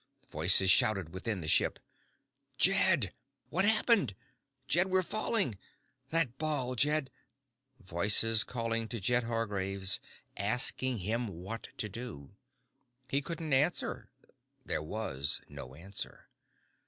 Voices 0.31 0.71
shouted 0.71 1.09
within 1.13 1.41
the 1.41 1.47
ship. 1.47 1.77
"Jed!" 2.57 3.13
"What 3.49 3.65
happened?" 3.65 4.15
"Jed, 4.67 4.87
we're 4.87 5.03
falling!" 5.03 5.59
"That 6.09 6.39
ball, 6.39 6.73
Jed" 6.75 7.11
Voices 7.93 8.43
calling 8.43 8.87
to 8.87 8.99
Jed 8.99 9.25
Hargraves, 9.25 9.99
asking 10.35 10.97
him 11.05 11.27
what 11.27 11.67
to 11.77 11.87
do. 11.87 12.35
He 13.09 13.21
couldn't 13.21 13.53
answer. 13.53 14.09
There 14.65 14.81
was 14.81 15.39
no 15.47 15.75
answer. 15.75 16.27